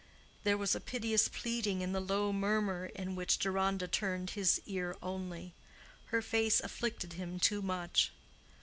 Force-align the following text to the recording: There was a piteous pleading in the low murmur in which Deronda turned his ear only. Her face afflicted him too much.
There 0.43 0.57
was 0.57 0.73
a 0.73 0.79
piteous 0.81 1.27
pleading 1.27 1.81
in 1.81 1.91
the 1.91 1.99
low 1.99 2.33
murmur 2.33 2.87
in 2.87 3.13
which 3.13 3.37
Deronda 3.37 3.87
turned 3.87 4.31
his 4.31 4.59
ear 4.65 4.97
only. 4.99 5.53
Her 6.05 6.23
face 6.23 6.59
afflicted 6.59 7.13
him 7.13 7.39
too 7.39 7.61
much. 7.61 8.11